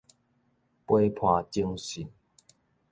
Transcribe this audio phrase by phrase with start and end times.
[0.03, 0.03] 陪
[1.11, 2.11] 伴偵訊